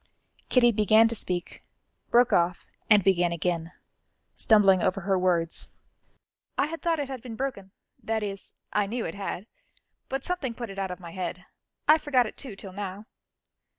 [0.49, 1.63] Kitty began to speak,
[2.09, 3.71] broke off, and began again,
[4.33, 5.77] stumbling over her words:
[6.57, 9.45] "I had thought it had been broken that is, I knew it had
[10.09, 11.45] but something put it out of my head
[11.87, 13.05] I forgot it too till now."